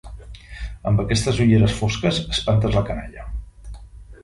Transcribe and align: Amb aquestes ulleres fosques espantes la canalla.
Amb 0.91 1.03
aquestes 1.03 1.41
ulleres 1.45 1.77
fosques 1.81 2.19
espantes 2.39 2.77
la 2.79 2.85
canalla. 2.91 3.29